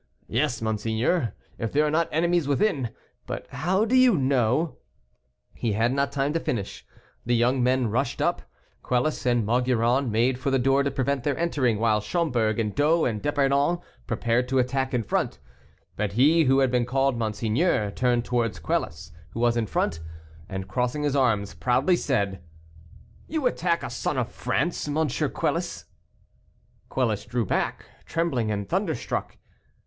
"Yes, 0.27 0.63
monseigneur, 0.63 1.35
if 1.59 1.71
there 1.71 1.85
are 1.85 1.91
not 1.91 2.09
enemies 2.11 2.47
within; 2.47 2.89
but 3.27 3.45
how 3.51 3.85
do 3.85 3.95
you 3.95 4.17
know" 4.17 4.77
He 5.53 5.73
had 5.73 5.93
not 5.93 6.11
time 6.11 6.33
to 6.33 6.39
finish. 6.39 6.83
The 7.23 7.35
young 7.35 7.61
men 7.61 7.85
rushed 7.87 8.19
up; 8.19 8.41
Quelus 8.81 9.27
and 9.27 9.45
Maugiron 9.45 10.09
made 10.09 10.39
for 10.39 10.49
the 10.49 10.57
door 10.57 10.81
to 10.81 10.89
prevent 10.89 11.23
their 11.23 11.37
entering, 11.37 11.77
while 11.77 12.01
Schomberg, 12.01 12.73
D'O, 12.73 13.05
and 13.05 13.21
D'Epernon 13.21 13.77
prepared 14.07 14.47
to 14.47 14.57
attack 14.57 14.91
in 14.95 15.03
front. 15.03 15.37
But 15.95 16.13
he 16.13 16.45
who 16.45 16.57
had 16.61 16.71
been 16.71 16.87
called 16.87 17.15
monseigneur 17.15 17.91
turned 17.91 18.25
towards 18.25 18.57
Quelus, 18.57 19.11
who 19.33 19.39
was 19.39 19.55
in 19.55 19.67
front, 19.67 19.99
and 20.49 20.67
crossing 20.67 21.03
his 21.03 21.15
arms 21.15 21.53
proudly, 21.53 21.95
said: 21.95 22.41
"You 23.27 23.45
attack 23.45 23.83
a 23.83 23.89
son 23.91 24.17
of 24.17 24.31
France, 24.31 24.87
M. 24.87 24.95
Quelus!" 25.29 25.85
Quelus 26.89 27.25
drew 27.25 27.45
back, 27.45 27.85
trembling, 28.07 28.49
and 28.49 28.67
thunderstruck. 28.67 29.37